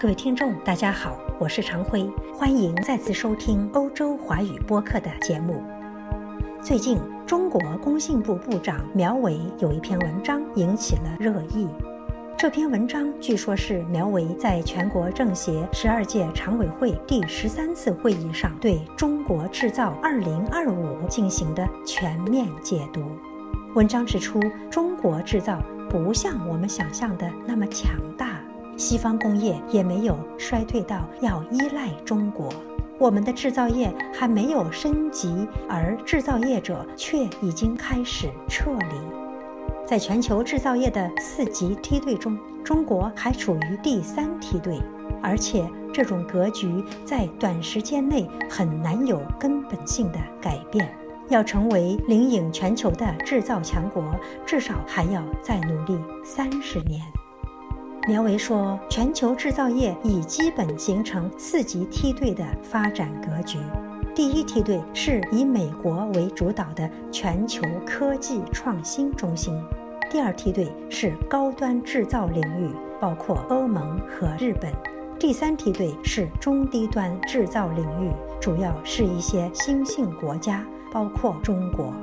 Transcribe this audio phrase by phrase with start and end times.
[0.00, 5.62] 各位听众，大家好，我是常辉，欢迎再次收听欧洲华语播客的节目。
[6.62, 11.68] 最近，中国工信部部长苗圩有一篇文章引起了热议。
[12.38, 23.02] 这篇文章据说是苗圩在全国政协十二届常委会第十三次会议上对中国制造二零二五进行的全面解读。
[23.74, 24.40] 文章指出，
[24.70, 28.40] 中国制造不像我们想象的那么强大。
[28.80, 32.48] 西方工业也没有衰退到要依赖中国，
[32.98, 38.96] 我们的制造业还没有升级，而制造业者却已经开始撤离。
[39.86, 44.80] 在全球制造业的四级梯队中，中国还处于第三梯队，
[45.22, 50.90] 而且这种格局在短时间内很难有根本性的改变。
[51.28, 54.02] 要成为领引全球的制造强国，
[54.46, 57.02] 至少还要再努力三十年。
[58.10, 63.56] 苗圩说，全球制造业已基本形成四级梯队的发展格局。
[64.16, 69.54] 第一梯队是以美国为主导的全球科技创新中心；
[70.10, 74.72] 第二梯队是高端制造领域，包括欧盟和日本；
[75.16, 81.94] 第三梯队是中低端制造领域，主要是一些新兴国家，包括中国。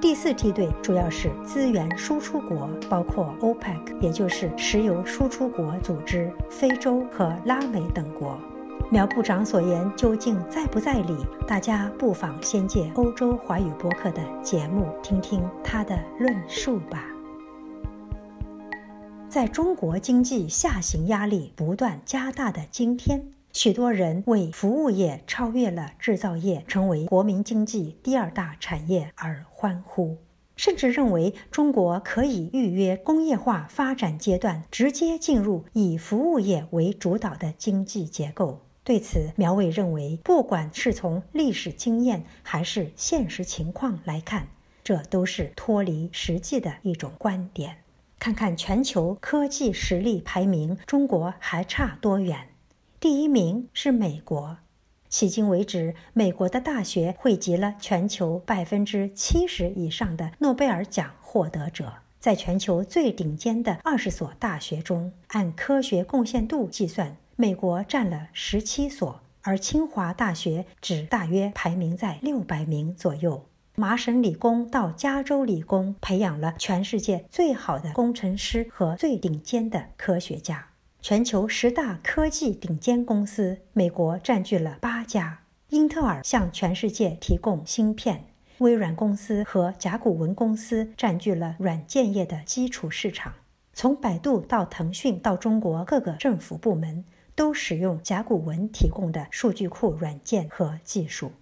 [0.00, 8.38] 第四梯队主要是资源输出国，包括 OPEC，也就是石油输出国组织、非洲和拉美等国。
[8.90, 11.16] 苗部长所言究竟在不在理？
[11.48, 17.04] 大家不妨先借欧洲华语播客的节目听听他的论述吧。
[19.28, 23.20] 在中国经济下行压力不断加大的今天。
[23.52, 30.18] 许多人为服务业超越了制造业，成为国民经济第二大产业而欢呼，
[30.54, 38.60] 甚至认为中国可以预约工业化发展阶段，直接进入以服务业为主导的经济结构。
[38.84, 44.48] 对此，苗伟认为，不管是从历史经验还是现实情况来看，
[44.84, 47.78] 这都是脱离实际的一种观点。
[48.18, 52.48] 看看全球科技实力排名，中国还差多远？
[53.00, 54.58] 第一名是美国，
[55.08, 61.92] 迄今为止，美国的大学汇集了全球百分之七十以上的诺贝尔奖获得者。
[62.18, 73.46] 在全球最顶尖的二十所大学中，按科学贡献度计算，美国占了十七所，而清华大学只大约排名在六百名左右。
[73.76, 80.67] 麻省理工到加州理工，培养了全世界最好的工程师和最顶尖的科学家。
[81.08, 85.38] 全球十大科技顶尖公司，美国占据了八家。
[85.70, 88.26] 英特尔向全世界提供芯片，
[88.58, 93.32] 微软公司和甲骨文公司占据了软件业的基础市场。
[93.72, 97.02] 从百度到腾讯到中国各个政府部门，
[97.34, 101.32] 都使用甲骨文提供的数据库软件和技术。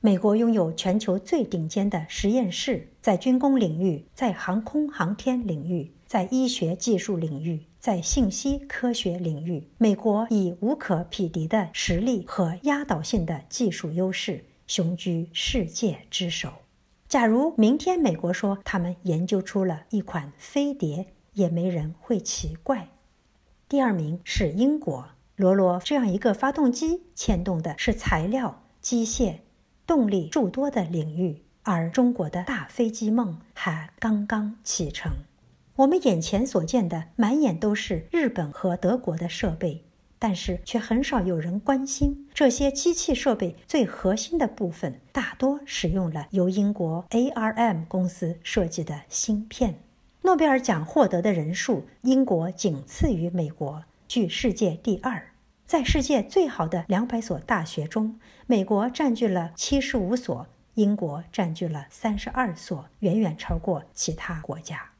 [0.00, 7.64] 美国拥有全球最顶尖的实验室，在军工领域，在航空航天领域，在医学技术领域。
[7.80, 16.52] 在信息科学领域，美国以无可匹敌的实力和压倒性的技术优势，雄居世界之首。
[17.08, 22.88] 假如明天美国说他们研究出了一款飞碟，也没人会奇怪。
[23.68, 29.36] 第二名是英国，罗罗这样一个发动机牵动的是材料、机械、
[29.88, 35.10] 动力诸多的领域，而中国的大飞机梦还刚刚启程。
[35.76, 39.82] 我们眼前所见的满眼都是日本和德国的设备，
[40.18, 49.76] 但是却很少有人关心这些机器设备最核心的部分大多使用了由英国 ARM 公司设计的芯片。
[50.20, 55.28] 诺贝尔奖获得的人数，英国仅次于美国，居世界第二。
[55.68, 60.46] 在世界最好的两百所大学中，美国占据了七十五所，
[60.76, 64.92] 英国占据了三十二所，远远超过其他国家。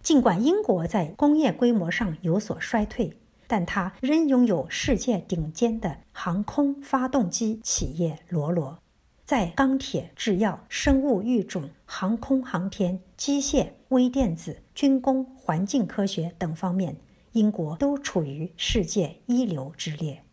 [0.00, 3.16] 尽管英国在工业规模上有所衰退，
[3.48, 8.78] 但它仍拥有世界顶尖的航空发动机企业罗罗。
[9.24, 16.96] 在钢铁、制药、生物育种、航空航天、机械、微电子、军工、环境科学等方面，
[17.32, 20.24] 英国都处于世界一流之列。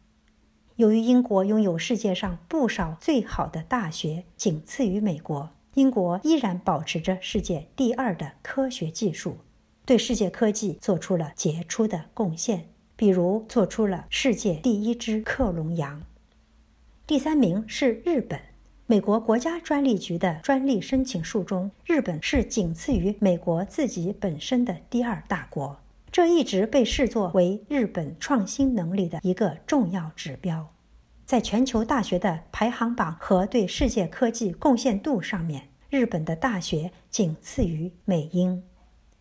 [0.78, 9.38] 由于英国拥有世界上不少最好的大学，仅次于美国，英国依然保持着世界第二的科学技术。
[9.86, 16.04] 对世界科技做出了杰出的贡献，比如做出了世界第一只克隆羊。
[17.06, 18.40] 第三名是日本，
[18.86, 25.80] 美国国家专利局的专利申请数中，日本是仅次于美国自己本身的第二大国。
[26.12, 30.74] 这一直被视作为日本创新能力的一个重要指标。
[31.25, 38.63] 在全球大学的排行榜和对世界科技贡献度上面，日本的大学仅次于美英。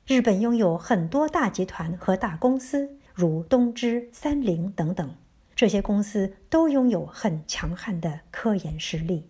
[0.06, 5.16] 日本拥有很多大集团和大公司，如东芝、三菱等等，
[5.56, 9.28] 这些公司都拥有很强悍的科研实力。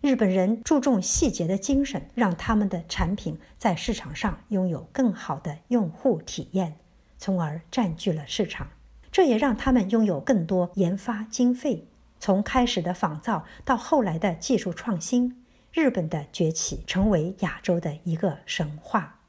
[0.00, 6.76] 日本人注重细节的精神，让他们的产品在市场上拥有更好的用户体验，
[7.18, 8.68] 从而占据了市场。
[9.10, 11.88] 这也让他们拥有更多研发经费。
[12.20, 19.20] 从开始的仿造到后来的技术创新，日本的崛起成为亚洲的一个神话。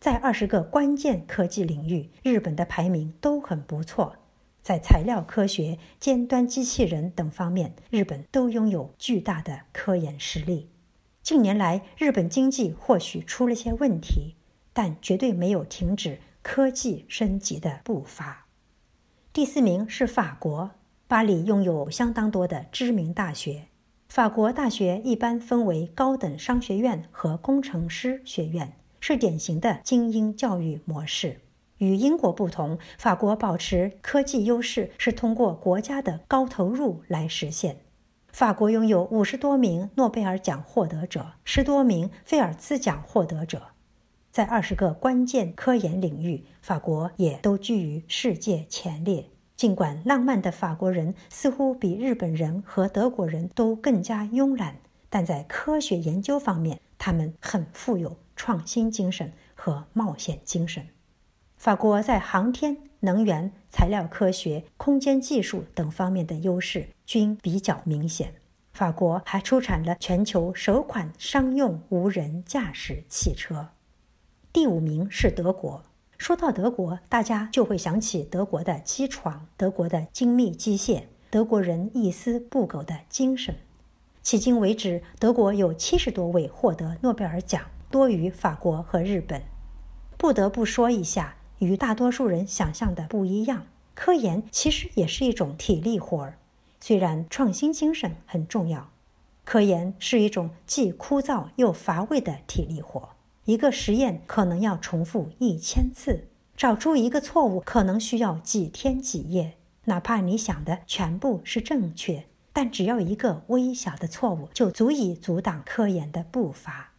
[0.00, 4.16] 在二十个关键科技领域，日本的排名都很不错。
[4.66, 10.68] 在材料科学、尖端机器人等方面，日本都拥有巨大的科研实力。
[11.22, 14.34] 近年来，日本经济或许出了些问题，
[14.72, 18.46] 但绝对没有停止科技升级的步伐。
[19.32, 20.72] 第四名是法国。
[21.06, 23.68] 巴黎拥有相当多的知名大学。
[24.08, 31.38] 法国大学一般分为高等商学院和工程师学院，是典型的精英教育模式。
[31.78, 37.78] 与英国不同，法国保持科技优势是通过国家的高投入来实现。
[38.32, 43.68] 法国拥有五十多名诺贝尔奖获得者，十多名菲尔兹奖获得者，
[44.30, 49.30] 在二十个关键科研领域，法国也都居于世界前列。
[49.56, 54.76] 尽管浪漫的法国人似乎比日本人和德国人都更加慵懒，
[55.08, 60.86] 但在科学研究方面，他们很富有创新精神和冒险精神。
[61.56, 68.34] 法国在航天、能源、材料科学、空间技术等方面的优势均比较明显。
[68.72, 73.70] 法国还出产了全球首款商用无人驾驶汽车。
[74.52, 75.82] 第五名是德国。
[76.18, 83.54] 说到德国，大家就会想起德国的机床、德国的精密机械、德国人一丝不苟的精神。
[84.22, 89.42] 迄今为止，德国有七十多位获得诺贝尔奖，多于法国和日本。
[90.18, 96.38] 不得不说一下，与大多数人想象的不一样，科研其实也是一种体力活儿。
[96.80, 98.90] 虽然创新精神很重要，
[99.44, 103.10] 科研是一种既枯燥又乏味的体力活。
[103.46, 106.26] 一个实验可能要重复一千次，
[106.56, 109.54] 找出一个错误可能需要几天几夜。
[109.84, 116.92] 哪怕你想的全部是正确，但只要一个微小的错误就足以阻挡科研的步伐。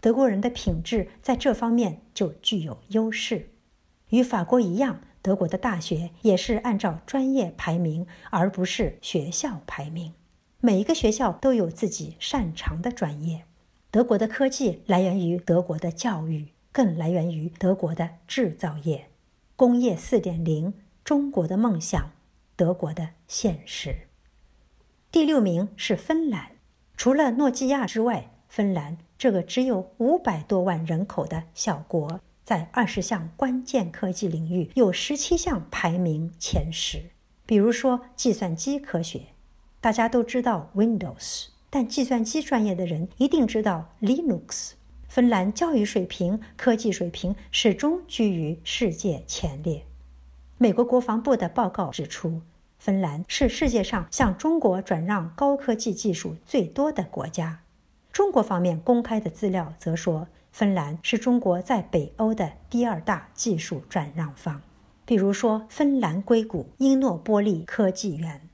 [0.00, 3.48] 德国人的品质在这方面就具有优势。
[4.14, 10.12] 与法国一样，德国的大学也是按照专业排名，而不是学校排名。
[10.60, 13.42] 每一个学校都有自己擅长的专业。
[13.90, 19.06] 德国的科技来源于德国的教育，更来源于德国的制造业。
[19.56, 22.12] 工业四点零，中国的梦想，
[22.54, 24.06] 德国的现实。
[25.10, 26.52] 第六名是芬兰，
[26.96, 37.10] 除了诺基亚之外，芬兰这个只有五百多万人口的小国，在二十项关键科技领域有十七项排名前十。
[37.46, 39.22] 比如说计算机科学，
[39.80, 41.46] 大家都知道 Windows。
[41.70, 44.72] 但计算机专业的人一定知道 Linux。
[45.08, 49.84] 芬兰教育水平、科技水平始终居于世界前列。
[50.58, 52.42] 美国国防部的报告指出，
[52.78, 57.60] 芬兰是世界上向中国转让高科技技术最多的国家。
[58.12, 64.62] 中国方面公开的资料则说，芬兰是中国在北欧的第二大技术转让方。
[65.04, 68.48] 比如说，芬兰硅谷英诺波利科技园。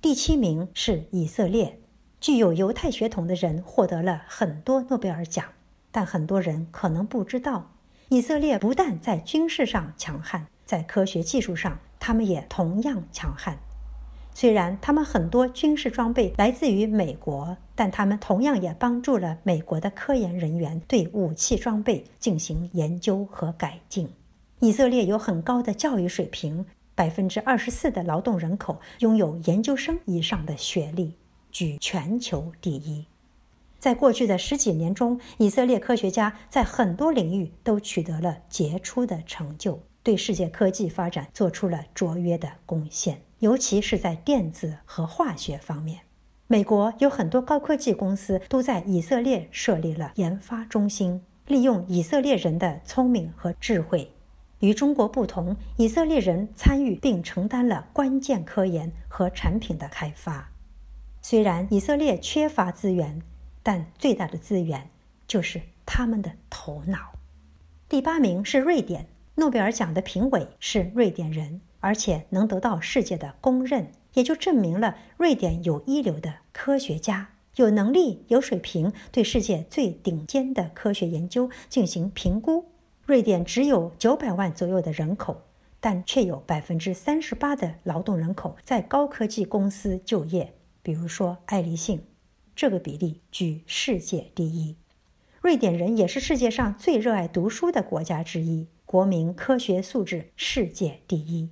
[0.00, 1.80] 第七名是以色列。
[2.20, 5.44] 具有犹太血统的人获得了很多诺贝尔奖，
[5.90, 7.72] 但很多人可能不知道，
[8.08, 13.58] 以色列不但在军事上强悍，在科学技术上，他们也同样强悍。
[14.38, 24.06] 虽然他们很多军事装备来自于美国，但他们同样也帮助了美国的科研人员对武器装备进行研究和改进。
[24.58, 31.14] 以色列有很高的教育水平，百分之二十四的劳动人口拥有研究生以上的学历。
[31.50, 33.06] 居全球第一，
[33.78, 46.00] 在过去的十几年中，以色列科学家在很多领域都取得了杰出的成就，对世界科技发展做出了卓越的贡献，尤其是在电子和化学方面。
[46.46, 54.12] 美国有很多高科技公司都在以色列设立了研发中心，利用以色列人的聪明和智慧。
[54.60, 60.50] 与中国不同，以色列人参与并承担了关键科研和产品的开发。
[61.20, 63.20] 虽然以色列缺乏资源，
[63.62, 64.88] 但最大的资源
[65.26, 67.12] 就是他们的头脑。
[67.88, 82.64] 第八名是瑞典，诺贝尔奖的评委是瑞典人，而且能得到世界的公认，也就证明了瑞典有一流的科学家，有能力、有水平，对世界最顶尖的科学研究进行评估。
[83.04, 85.42] 瑞典只有九百万左右的人口，
[85.78, 92.02] 但却有百分之三十八的劳动人口在高科技公司就业，比如说爱立信，
[92.56, 94.74] 这个比例居世界第一。
[95.40, 101.50] 瑞典人也是世界上最热爱读书的国家之一，国民科学素质世界第一。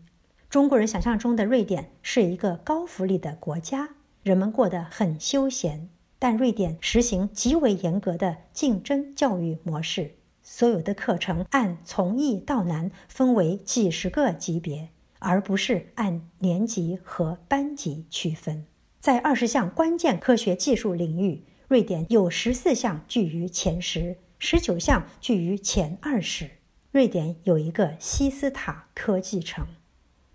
[0.54, 3.88] 中国人想象中的瑞典是一个高福利的国家，
[4.23, 5.88] 人们过得很休闲，
[6.20, 10.14] 但瑞典实行极为严格的竞争教育模式。
[10.44, 18.64] 所有的课程按从易到难分为几十个级别，而不是按年级和班级区分。
[19.00, 26.49] 在二十项关键科学技术领域，瑞典有十四项居于前十，十九项居于前二十。
[26.92, 29.66] 瑞典有一个西斯塔科技城。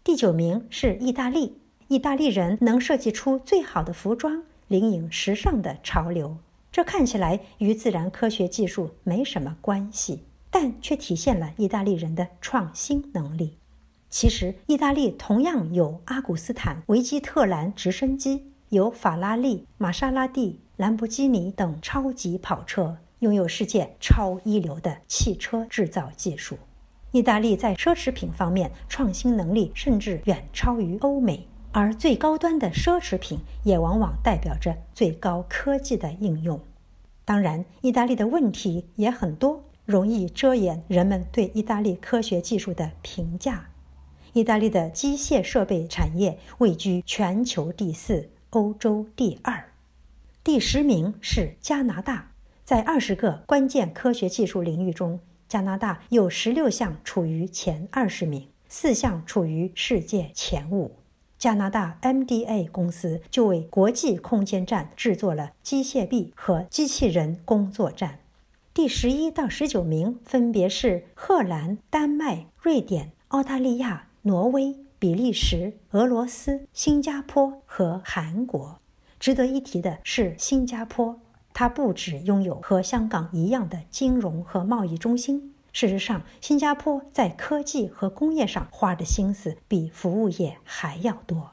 [0.09, 1.55] 第九名是意大利，
[1.87, 6.35] 意大利人能设计出最好的服装，领引时尚的潮流。
[6.71, 13.59] 这看起来与自然科学技术没什么关系，但却体现了意大利人的创新能力。
[14.09, 26.57] 其实，意大利同样有阿古斯坦、维基特兰直升机，有法拉利、玛莎拉蒂、兰博基尼等超级跑车，拥有世界超一流的汽车制造技术。
[27.11, 31.47] 意大利在奢侈品方面创新能力甚至远超于欧美。
[31.71, 36.59] 而最高端的奢侈品也往往代表着最高科技的应用。
[37.23, 43.69] 当然，意大利的问题也很多，容易遮掩人们对意大利科学技术的评价。
[44.33, 49.71] 意大利的机械设备产业位居全球第四，欧洲第二。
[50.43, 52.31] 第十名是加拿大，
[52.63, 60.91] 在二十个关键科学技术领域中，加拿大有十六项处于前二十名，四项处于世界前五。
[61.39, 68.19] 加拿大 MDA 公司就为国际空间站制作了机械臂和机器人工作站。
[68.75, 78.79] 第十一到十九名分别是荷兰、丹麦、瑞典、澳大利亚、挪威、比利时、俄罗斯、新加坡和韩国。
[79.19, 81.19] 值得一提的是，新加坡
[81.59, 85.53] 它不只拥有和香港一样的金融和贸易中心。
[85.73, 91.51] 事实上，新加坡在科技和工业上花的心思比服务业还要多。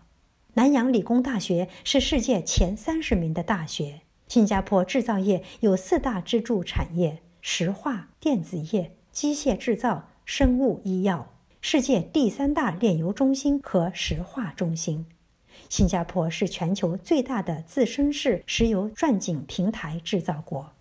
[0.55, 4.03] 南洋理工大学是世界前三十名的大学。
[4.29, 11.33] 新加坡制造业有四大支柱产业：石化、电子业、机械制造、生物医药。
[11.61, 15.05] 世界第三大炼油中心和石化中心。
[15.69, 20.73] 新加坡是全球最大的自身式石油钻井平台制造国。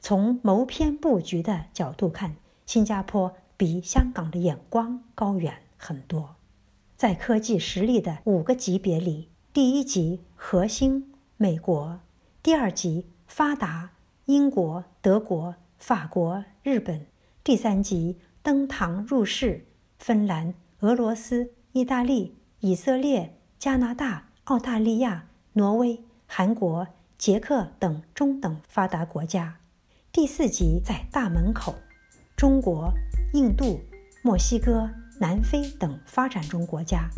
[0.00, 2.36] 从谋篇布局的角度看，
[2.66, 6.36] 新加坡比香港的眼光高远很多，
[6.96, 12.00] 在科技实力的五个级别里，第一级核心美国，
[12.42, 13.92] 第二级发达
[14.26, 17.06] 英国、德国、法国、日本，
[17.42, 19.66] 第三级登堂入室
[19.98, 25.24] 芬兰、俄罗斯、意大利、以色列、加拿大、澳大利亚、
[25.54, 26.86] 挪威、韩国、
[27.16, 29.56] 捷克等中等发达国家，
[30.12, 31.74] 第四级在大门口。
[32.36, 32.92] 中国、
[33.32, 33.80] 印度、
[34.22, 37.08] 墨西哥、南非等发展中国家，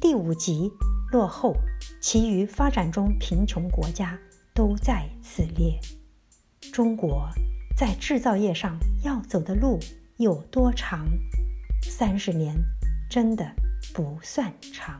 [0.00, 0.72] 第五级
[1.12, 1.54] 落后，
[2.00, 4.18] 其余发展中贫穷国家
[4.54, 5.78] 都在此列。
[6.72, 7.28] 中国
[7.76, 9.78] 在制造业上要走的路
[10.16, 11.06] 有多长？
[11.82, 12.56] 三十年
[13.10, 13.54] 真的
[13.92, 14.98] 不算长。